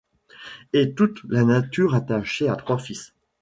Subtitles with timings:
[0.73, 3.13] Et toute la nature attachée à trois fils!